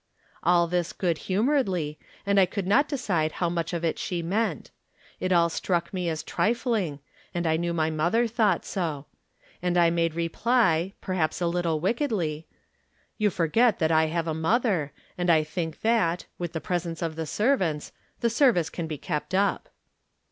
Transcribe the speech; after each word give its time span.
All 0.41 0.65
this 0.65 0.93
good 0.93 1.19
humoredly, 1.29 1.99
and 2.25 2.39
I 2.39 2.47
could 2.47 2.65
not 2.65 2.87
de 2.89 2.97
cide 2.97 3.33
how 3.33 3.49
much 3.49 3.71
of 3.71 3.85
it 3.85 3.99
she 3.99 4.23
meant. 4.23 4.71
It 5.19 5.31
all 5.31 5.47
struck 5.47 5.93
me 5.93 6.09
as 6.09 6.23
trifling, 6.23 7.01
and 7.35 7.45
I 7.45 7.55
knew 7.55 7.71
my 7.71 7.91
mother 7.91 8.25
thought 8.27 8.65
so. 8.65 9.05
And 9.61 9.77
I 9.77 9.91
made 9.91 10.15
reply, 10.15 10.93
perhaps 11.01 11.39
a 11.39 11.45
little 11.45 11.79
wickedly:" 11.79 12.47
You 13.19 13.29
forget 13.29 13.77
that 13.77 13.91
I 13.91 14.07
have 14.07 14.25
a 14.25 14.33
mother; 14.33 14.91
and 15.19 15.29
I 15.29 15.43
think 15.43 15.81
that, 15.81 16.25
with 16.39 16.53
the 16.53 16.59
presence 16.61 17.03
of 17.03 17.15
the 17.15 17.27
servants, 17.27 17.91
the 18.21 18.29
service 18.31 18.71
can 18.71 18.87
be 18.87 18.97
kept 18.97 19.35
up." 19.35 19.69